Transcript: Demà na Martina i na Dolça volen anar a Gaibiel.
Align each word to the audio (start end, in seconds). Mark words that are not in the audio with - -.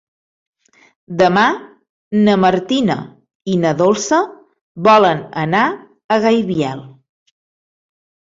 Demà 1.17 1.43
na 2.27 2.37
Martina 2.45 2.95
i 3.53 3.59
na 3.65 3.75
Dolça 3.83 4.23
volen 4.89 5.23
anar 5.43 5.63
a 5.69 6.19
Gaibiel. 6.27 6.83